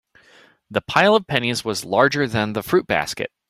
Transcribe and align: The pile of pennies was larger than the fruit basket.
The 0.71 0.81
pile 0.81 1.15
of 1.15 1.27
pennies 1.27 1.63
was 1.63 1.85
larger 1.85 2.25
than 2.25 2.53
the 2.53 2.63
fruit 2.63 2.87
basket. 2.87 3.31